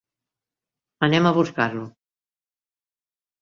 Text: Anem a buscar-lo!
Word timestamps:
Anem 1.07 1.29
a 1.29 1.33
buscar-lo! 1.35 1.85